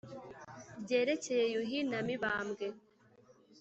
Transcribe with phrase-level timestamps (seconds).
[0.81, 2.65] Ryerekeye Yuhi na Mibambwe!